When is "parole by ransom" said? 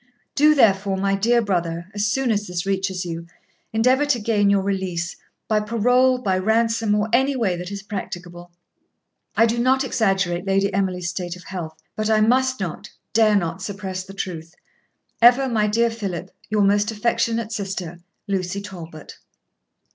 5.59-6.95